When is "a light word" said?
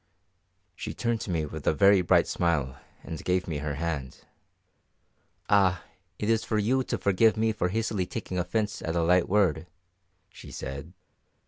8.95-9.67